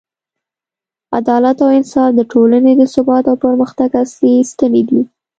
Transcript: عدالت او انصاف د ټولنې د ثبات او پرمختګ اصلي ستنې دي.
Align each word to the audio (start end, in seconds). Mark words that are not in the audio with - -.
عدالت 1.17 1.57
او 1.65 1.69
انصاف 1.77 2.09
د 2.15 2.21
ټولنې 2.31 2.73
د 2.77 2.83
ثبات 2.93 3.23
او 3.31 3.35
پرمختګ 3.45 3.89
اصلي 4.03 4.33
ستنې 4.51 4.81
دي. 4.89 5.01